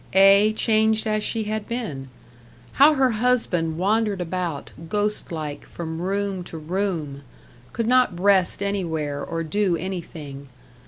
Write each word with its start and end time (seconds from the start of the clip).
ay, 0.15 0.51
changed 0.57 1.05
as 1.05 1.23
she 1.23 1.43
had 1.43 1.67
been. 1.67 2.09
How 2.71 2.95
her 2.95 3.11
husband 3.11 3.77
wandered 3.77 4.19
about, 4.19 4.71
ghost 4.89 5.31
like, 5.31 5.63
from 5.67 6.01
room 6.01 6.43
to 6.45 6.57
room! 6.57 7.21
could 7.71 7.85
not 7.85 8.19
rest 8.19 8.63
anywhere, 8.63 9.23
or 9.23 9.43
do 9.43 9.77
anything. 9.77 10.49